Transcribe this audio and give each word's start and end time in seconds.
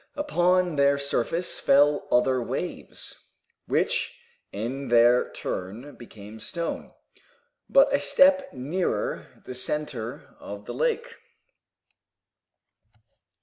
Upon 0.15 0.77
their 0.77 0.97
surface 0.97 1.59
fell 1.59 2.07
other 2.11 2.41
waves, 2.41 3.29
which 3.67 4.19
in 4.51 4.87
their 4.87 5.29
turn 5.31 5.93
became 5.95 6.39
stone, 6.39 6.91
but 7.69 7.93
a 7.93 7.99
step 7.99 8.51
nearer 8.51 9.43
the 9.45 9.53
center 9.53 10.35
of 10.39 10.65
the 10.65 10.73
lake. 10.73 11.17